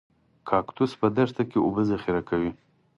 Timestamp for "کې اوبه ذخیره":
1.49-2.21